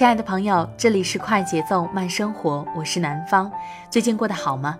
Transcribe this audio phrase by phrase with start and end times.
[0.00, 3.52] 亲爱的朋友，这里是快节奏慢生活，我是南方。
[3.90, 4.78] 最近过得好吗？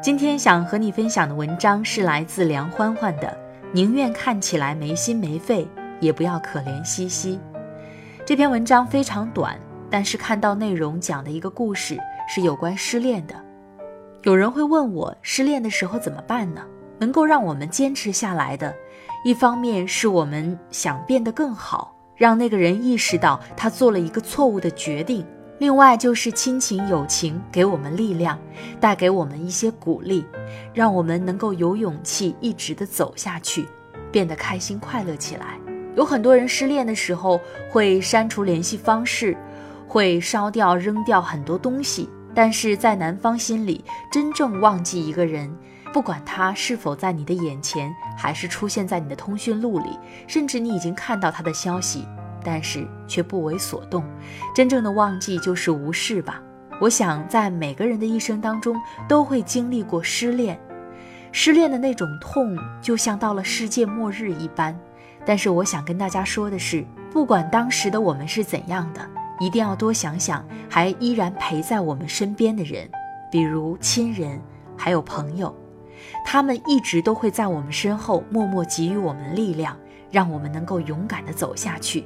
[0.00, 3.26] 今天想和你分享的文章是来自梁欢欢的
[3.72, 5.66] 《宁愿看起来没心没肺，
[5.98, 7.36] 也不要可怜兮兮》。
[8.24, 9.58] 这篇文章非常短，
[9.90, 13.34] 但是看到内容讲的一个故事是有关失恋的。
[14.22, 16.64] 有人会问我，失恋的时候怎么办呢？
[17.00, 18.72] 能够让我们坚持下来的，
[19.24, 21.93] 一方面是我们想变得更好。
[22.16, 25.24] 让那个人意识到他做了一个错误的决定。
[25.58, 28.38] 另外就是亲情友情给我们力量，
[28.80, 30.24] 带给我们一些鼓励，
[30.72, 33.66] 让我们能够有勇气一直的走下去，
[34.10, 35.58] 变得开心快乐起来。
[35.94, 39.36] 有很多人失恋的时候会删除联系方式，
[39.86, 45.48] 会烧掉扔掉很多东西，但是在男方心里，真正忘记一个人。
[45.94, 49.96] 不管他是否在你的眼前，还是出现在你的通讯录里，
[50.26, 52.04] 甚至你已经看到他的消息，
[52.42, 54.02] 但是却不为所动。
[54.52, 56.42] 真正的忘记就是无视吧。
[56.80, 58.76] 我想，在每个人的一生当中，
[59.08, 60.58] 都会经历过失恋，
[61.30, 64.76] 失恋的那种痛，就像到了世界末日一般。
[65.24, 69.00] 但是我想跟大家说的是，不管当时的我们是怎样的，
[69.38, 72.90] 一定要多想想还依然陪在我们身边的人，
[73.30, 74.42] 比如亲人，
[74.76, 75.54] 还有朋友。
[76.24, 79.76] 他们一直都会在我们身后默默给予我们力量，
[80.10, 82.04] 让我们能够勇敢地走下去。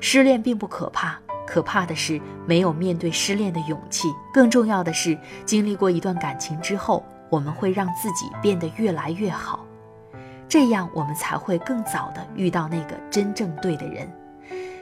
[0.00, 4.08] 失恋并不可怕，可怕的是没有面对失恋的勇气。
[4.32, 9.66] 更重要的是，经历过一段感情之后，我们会让自己变得越来越好，
[10.48, 14.10] 这样我们才会更早地遇到那个真正对的人。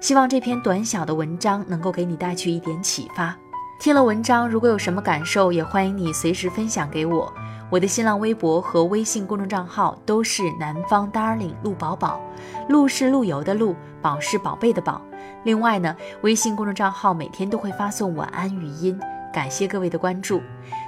[0.00, 3.36] 希望这篇短小的文章能够给你带去一点启发。
[3.80, 7.32] 听了文章，如果有什么感受，也欢迎你随时分享给我。
[7.70, 12.20] 我的新浪微博和微信公众账号都是南方 darling 陆宝宝，
[12.68, 15.00] 陆是陆游的陆，宝是宝贝的宝。
[15.44, 19.00] 另外呢，微信公众账号每天都会发送晚安语音，
[19.32, 20.42] 感谢各位的关注。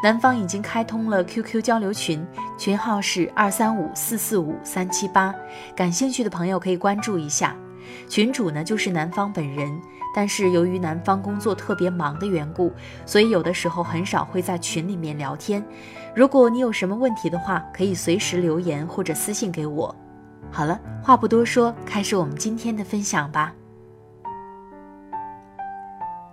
[0.00, 2.24] 南方已经开通了 QQ 交流群，
[2.56, 5.34] 群号是二三五四四五三七八，
[5.74, 7.56] 感兴趣的朋友可以关注一下。
[8.08, 9.80] 群主呢就是南方本人，
[10.16, 12.72] 但是由于男方工作特别忙的缘故，
[13.04, 15.62] 所以有的时候很少会在群里面聊天。
[16.14, 19.94] 如果你有什么问题的话，可以随时留言或者私信给我。
[20.50, 23.52] 好了，话不多说，开始我们今天的分享吧。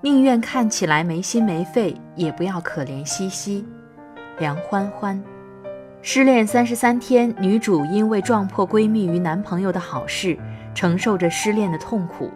[0.00, 3.66] 宁愿看起来没心没肺，也不要可怜兮兮。
[4.38, 5.20] 梁欢欢，
[6.02, 10.38] 失恋三十三天，女主因为撞破闺蜜与男朋友的好事，
[10.72, 12.30] 承受着失恋的痛苦。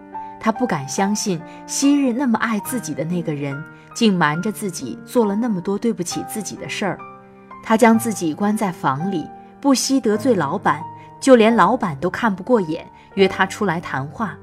[0.47, 3.61] 他不敢相信，昔日那么爱自己的那个人，
[3.93, 6.97] 竟瞒着自己做了那么多对不起自己的事儿。
[7.65, 9.27] 他将自己关在房里，
[9.61, 10.81] 不惜得罪老板，
[11.19, 14.39] 就连老板都看不过眼，约他出来谈话。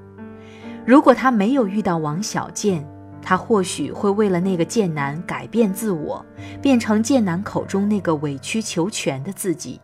[0.85, 2.85] 如果他没有遇到王小贱，
[3.21, 6.25] 他或许会为了那个贱男改变自我，
[6.61, 9.79] 变成贱男口中那个委曲求全的自己。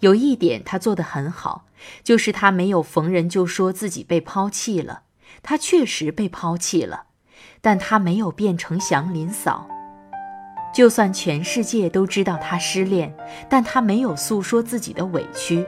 [0.00, 1.64] 有一点他做得很好，
[2.02, 5.02] 就是他没有逢人就说自己被抛弃了。
[5.42, 7.04] 他确实被抛弃了，
[7.60, 9.68] 但他没有变成祥林嫂。
[10.74, 13.14] 就算全世界都知道他失恋，
[13.48, 15.64] 但他没有诉说自己的委屈。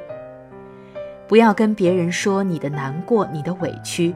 [1.26, 4.14] 不要跟别人说你的难过、你的委屈，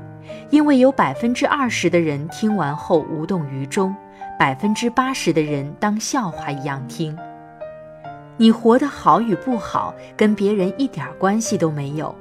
[0.51, 3.95] 因为有百分之二十的人听完后无动于衷，
[4.39, 7.17] 百分之八十的人当笑话一样听。
[8.37, 12.15] 你活得好与不好，跟别人一点关系都没有。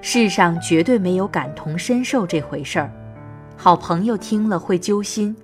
[0.00, 2.90] 世上绝对没有感同身受这回事儿。
[3.56, 5.36] 好朋友听了会揪心，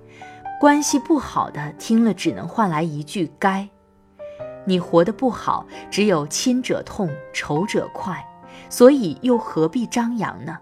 [0.59, 3.67] 关系不好的听了只能换来一句“该”。
[4.65, 8.25] 你活得不好，只有亲者痛，仇者快，
[8.69, 10.57] 所以又何必张扬呢？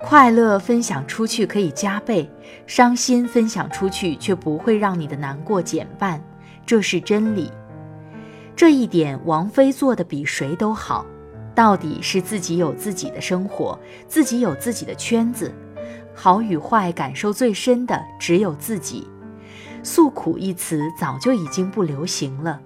[0.00, 2.30] 快乐分享出去可以加倍，
[2.66, 6.22] 伤心分享出去却不会让你的难过减半，
[6.66, 7.50] 这是真理。
[8.58, 11.06] 这一点，王菲做的比谁都好。
[11.54, 13.78] 到底是自己有自己的生活，
[14.08, 15.54] 自己有自己的圈子，
[16.12, 19.06] 好与坏感受最深的只有自己。
[19.84, 22.60] 诉苦一词早就已经不流行了。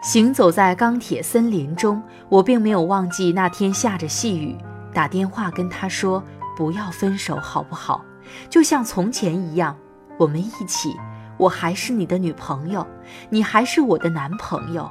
[0.00, 4.56] 行走在钢铁森林中，我并没有忘记那天下着细雨，
[4.94, 6.22] 打电话跟他说
[6.56, 8.04] 不要分手好不好？
[8.48, 9.76] 就像从前一样，
[10.16, 10.94] 我们一起，
[11.36, 12.86] 我还是你的女朋友，
[13.28, 14.90] 你还是我的男朋友。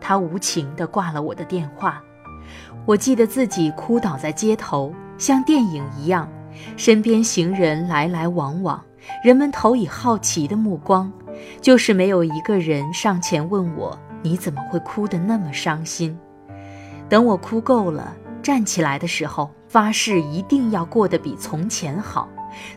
[0.00, 2.02] 他无情地挂了我的电话，
[2.84, 6.28] 我记得自己哭倒在街头，像电影一样，
[6.76, 8.82] 身边行人来来往往，
[9.22, 11.12] 人们投以好奇的目光，
[11.60, 16.18] 就是没有一个人上前问我你怎么会哭得那么伤心。
[17.08, 18.12] 等我哭够了，
[18.42, 22.28] 站起来的时候，发誓一定要过得比从前好，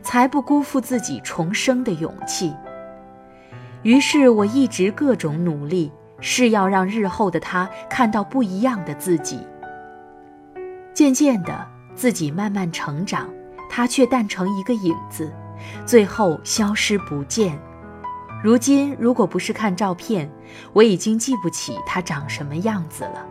[0.01, 2.53] 才不辜负自己重生的勇气。
[3.83, 5.91] 于是我一直各种努力。
[6.21, 9.45] 是要让日后的他看到不一样的自己。
[10.93, 13.29] 渐渐的，自己慢慢成长，
[13.69, 15.31] 他却淡成一个影子，
[15.85, 17.59] 最后消失不见。
[18.41, 20.31] 如今，如果不是看照片，
[20.71, 23.25] 我已经记不起他长什么样子了。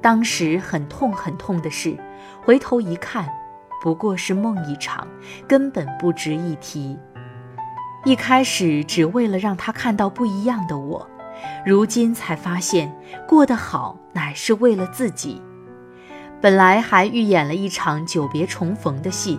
[0.00, 1.94] 当时很痛很痛的事，
[2.42, 3.28] 回头一看，
[3.80, 5.06] 不过是梦一场，
[5.46, 6.98] 根本不值一提。
[8.04, 11.08] 一开始只为了让他看到不一样的我。
[11.64, 12.92] 如今才发现，
[13.26, 15.40] 过得好乃是为了自己。
[16.40, 19.38] 本来还预演了一场久别重逢的戏，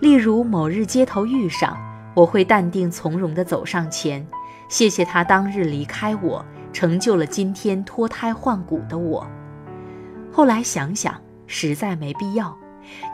[0.00, 1.76] 例如某日街头遇上，
[2.14, 4.26] 我会淡定从容地走上前，
[4.68, 9.26] 谢谢他当日离开我，成就了今天脱胎换骨的我。
[10.32, 11.14] 后来想想，
[11.46, 12.56] 实在没必要，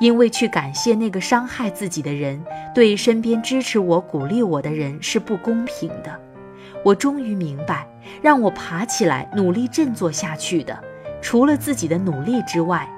[0.00, 2.42] 因为去感谢那个伤害自己的人，
[2.74, 6.20] 对身边支持我、鼓励我的人是不公平的。
[6.84, 7.86] 我终于明白，
[8.20, 10.78] 让我爬起来努力振作下去的，
[11.22, 12.88] 除了自己的努力之外，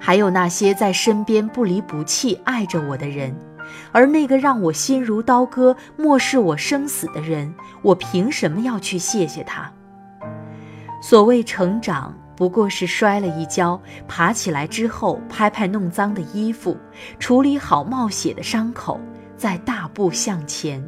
[0.00, 3.34] 还有那些在身边不离不弃爱着我的人。
[3.90, 9.72] 而那个让我心如刀割、漠视我生死的人，我凭什么要去谢谢他？
[11.02, 16.76] 所谓成长，不过是摔了一跤，爬起来之后，拍拍弄脏的衣服，
[17.18, 19.00] 处理好冒血的伤口，
[19.36, 20.86] 再大步向前。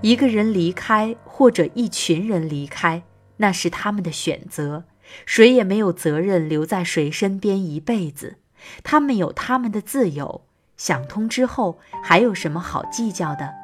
[0.00, 3.04] 一个人离开，或者一群人离开，
[3.36, 4.82] 那是他们的选择，
[5.24, 8.38] 谁也没有责任留在谁身边一辈子。
[8.82, 10.42] 他们有他们的自由，
[10.76, 13.61] 想通之后，还有什么好计较的？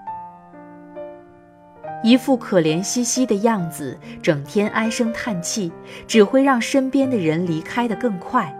[2.02, 5.72] 一副可怜兮兮的样子，整天唉声叹气，
[6.06, 8.54] 只会让身边的人离开的更快。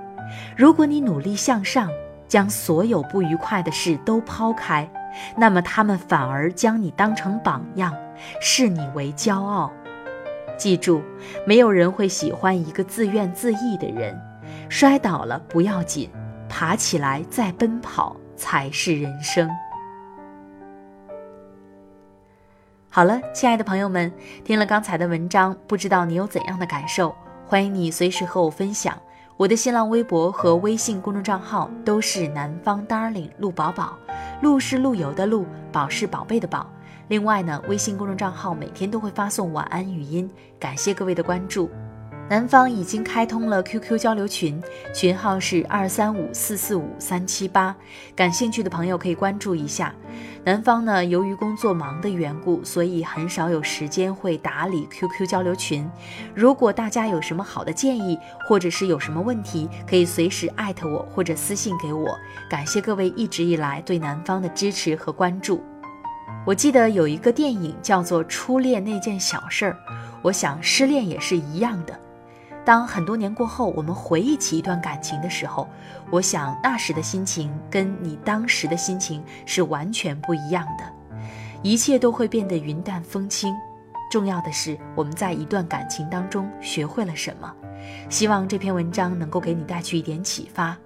[0.56, 1.88] 如果你努力向上，
[2.26, 4.88] 将所有不愉快的事都抛开。
[5.36, 7.94] 那么他们反而将你当成榜样，
[8.40, 9.72] 视你为骄傲。
[10.56, 11.02] 记住，
[11.46, 14.20] 没有人会喜欢一个自怨自艾的人。
[14.68, 16.10] 摔倒了不要紧，
[16.48, 19.48] 爬起来再奔跑才是人生。
[22.98, 24.12] 好了，亲爱的朋友们，
[24.44, 27.14] 听了刚才的文章，不知道你有怎样的感受？
[27.46, 29.00] 欢迎你随时和我分享。
[29.36, 33.96] 我的新浪微博和微信公众账号都是南方 darling 陆宝宝。
[34.42, 36.68] 鹿是陆游的陆，宝是宝贝的宝。
[37.06, 40.28] 另外呢，微信公众账号每天都会发送晚安语音，
[40.58, 41.70] 感谢各位的关注。
[42.28, 44.62] 南方已经开通了 QQ 交流群，
[44.94, 47.74] 群号是二三五四四五三七八，
[48.14, 49.94] 感兴趣的朋友可以关注一下。
[50.44, 55.88] 南方呢，由于工作忙的缘故，所以很少有时间会打理 QQ 交流群。
[56.34, 62.14] 如果大家有什么好的建议，或者是有什么问题，可以随时艾特我或者私信给我。
[62.50, 65.62] 感谢各位一直以来对南方的支持和关注。
[66.46, 69.72] 我记得有一个电影叫做《初恋那件小事儿》，
[70.20, 71.98] 我想失恋也是一样的。
[72.68, 75.66] 当很多年过后，我们回忆起一段感情的时候，
[76.10, 80.84] 我想那时的心情跟你当时的心情是完全不一样的，
[81.62, 83.54] 一切都会变得云淡风轻。
[84.10, 87.50] 重要的是我们在一段感情当中学会了什么。
[88.10, 90.76] 希望这篇文章能够给你带去一点启发。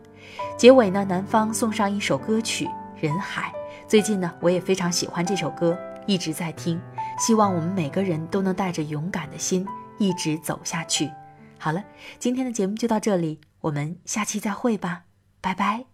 [0.56, 2.66] 结尾呢，南方送上一首歌曲
[3.00, 3.48] 《人海》。
[3.88, 6.80] 最近呢，我也非常喜欢这首歌，一直在听。
[7.18, 9.66] 希望我们每个人都能带着勇敢的心
[9.98, 11.10] 一直走下去。
[11.62, 11.84] 好了，
[12.18, 15.04] 今天的节目就到这里，我们下期再会吧，
[15.40, 15.91] 拜拜。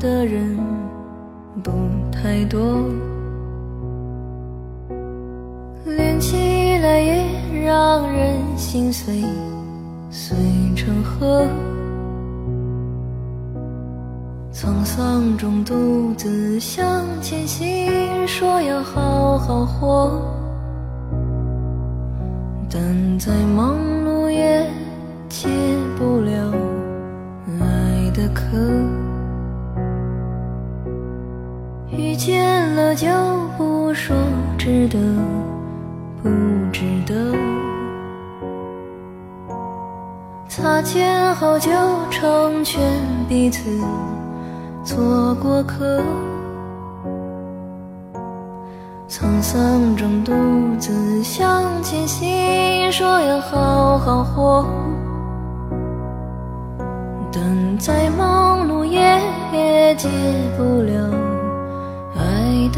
[0.00, 0.58] 的人
[1.62, 1.70] 不
[2.10, 2.88] 太多，
[5.84, 6.36] 连起
[6.78, 7.22] 来也
[7.66, 9.22] 让人心碎，
[10.10, 10.34] 碎
[10.74, 11.46] 成河。
[14.50, 20.10] 沧桑中独自向前行，说要好好活，
[22.70, 24.66] 但再忙碌也
[25.28, 25.46] 解
[25.98, 26.49] 不了
[33.00, 33.08] 就
[33.56, 34.14] 不说
[34.58, 34.98] 值得
[36.22, 36.28] 不
[36.70, 37.34] 值得，
[40.46, 41.70] 擦肩后就
[42.10, 42.78] 成全
[43.26, 43.70] 彼此。
[44.84, 46.02] 做过客，
[49.08, 50.32] 沧桑中独
[50.78, 54.66] 自向前行，说要好好活，
[57.32, 59.00] 等再忙碌也
[59.54, 60.06] 也解
[60.58, 61.19] 不了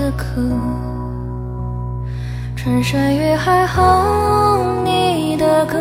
[0.03, 0.25] 的歌。
[2.57, 5.79] 穿山越海哼你的歌，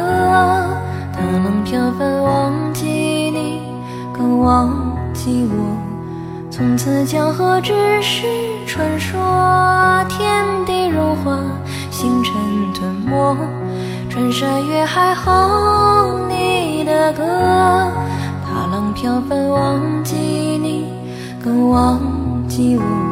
[1.11, 3.61] 大浪飘翻忘记你，
[4.13, 4.69] 更忘
[5.11, 5.75] 记我。
[6.51, 7.73] 从此江河只
[8.03, 8.27] 是
[8.67, 9.19] 传说，
[10.07, 11.39] 天地融化，
[11.89, 12.33] 星辰
[12.75, 13.35] 吞没，
[14.07, 17.23] 穿山越海哼你的歌，
[18.45, 20.93] 大浪飘翻忘记你，
[21.43, 21.99] 更忘
[22.47, 23.10] 记我。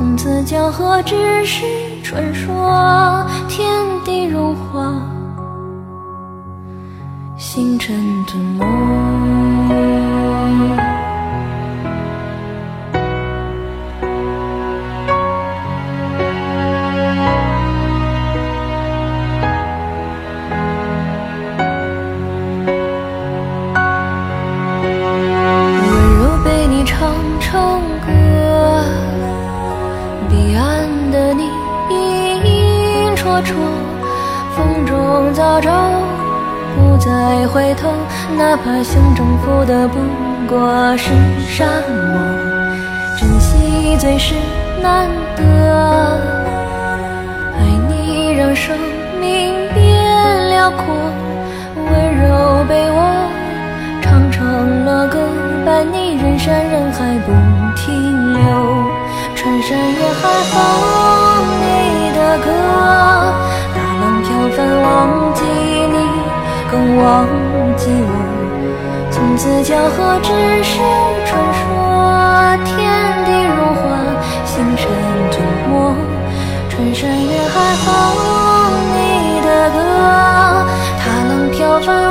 [0.00, 1.62] 从此江河只是
[2.02, 3.68] 传说，天
[4.02, 4.94] 地如画，
[7.36, 7.94] 星辰
[8.26, 9.19] 吞没。
[39.70, 40.00] 的不
[40.48, 41.10] 过是
[41.48, 42.18] 沙漠。
[43.16, 44.34] 珍惜最是
[44.82, 45.44] 难得，
[47.56, 47.58] 爱
[47.88, 48.76] 你让生
[49.20, 50.84] 命变辽阔，
[51.76, 51.86] 温
[52.18, 52.98] 柔被我
[54.02, 55.20] 唱成了歌，
[55.64, 57.30] 伴你人山人海不
[57.76, 58.42] 停留，
[59.36, 60.54] 穿山越海哼
[61.60, 62.46] 你的歌。
[63.76, 65.40] 大浪飘翻忘记
[65.92, 65.96] 你，
[66.72, 67.06] 更忘
[67.76, 68.19] 记我。
[69.42, 70.28] 似江河只
[70.62, 70.78] 是
[71.24, 71.64] 传说，
[72.62, 72.76] 天
[73.24, 73.80] 地如画，
[74.44, 74.86] 星辰
[75.32, 75.96] 琢磨，
[76.68, 77.88] 穿山越海，好
[78.92, 79.78] 你的歌，
[80.98, 82.09] 踏浪飘帆。